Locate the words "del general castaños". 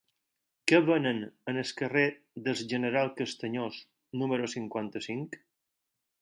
2.47-3.79